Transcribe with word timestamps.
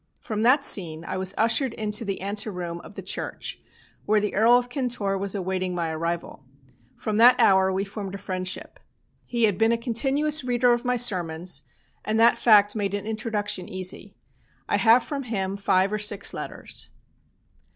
From 0.19 0.41
that 0.41 0.63
scene 0.63 1.05
I 1.05 1.15
was 1.17 1.35
ushered 1.37 1.75
into 1.75 2.03
the 2.03 2.21
ante 2.21 2.49
room 2.49 2.79
of 2.79 2.95
the 2.95 3.03
church 3.03 3.59
where 4.07 4.19
the 4.19 4.33
Earl 4.33 4.53
of 4.53 4.67
Kintore 4.67 5.15
was 5.15 5.35
awaiting 5.35 5.75
my 5.75 5.91
arrival. 5.91 6.43
From 6.95 7.17
that 7.17 7.35
hour 7.39 7.71
we 7.71 7.83
formed 7.85 8.15
a 8.15 8.17
friendship. 8.17 8.79
He 9.27 9.43
had 9.43 9.59
been 9.59 9.71
a 9.71 9.77
continuous 9.77 10.43
reader 10.43 10.73
of 10.73 10.83
my 10.83 10.95
sermons, 10.97 11.61
and 12.03 12.19
that 12.19 12.39
fact 12.39 12.75
made 12.75 12.95
an 12.95 13.05
introduction 13.05 13.69
easy. 13.69 14.15
I 14.67 14.77
have 14.77 15.03
from 15.03 15.21
him 15.21 15.55
five 15.55 15.93
or 15.93 15.99
six 15.99 16.33
letters. 16.33 16.89